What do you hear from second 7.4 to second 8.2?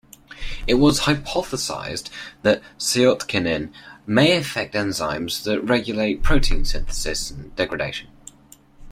degradation.